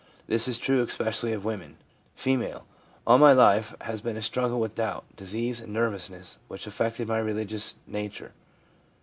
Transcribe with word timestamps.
This 0.27 0.47
is 0.47 0.57
true 0.57 0.81
especially 0.81 1.31
of 1.31 1.45
women. 1.45 1.77
F. 2.17 2.49
* 2.65 3.05
All 3.05 3.19
my 3.19 3.33
life 3.33 3.75
has 3.81 4.01
been 4.01 4.17
a 4.17 4.23
struggle 4.23 4.59
with 4.59 4.73
doubt, 4.73 5.05
disease 5.15 5.61
and 5.61 5.71
nervous 5.71 6.09
ness, 6.09 6.39
which 6.47 6.65
affected 6.65 7.07
my 7.07 7.19
religious 7.19 7.75
nature. 7.85 8.31